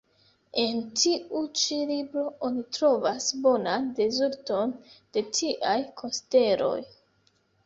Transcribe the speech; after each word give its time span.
En 0.59 0.77
tiu 1.01 1.41
ĉi 1.63 1.77
libro 1.89 2.23
oni 2.49 2.63
trovas 2.77 3.27
bonan 3.45 3.85
rezulton 4.01 4.75
de 5.19 5.25
tiaj 5.37 5.77
konsideroj. 6.03 6.77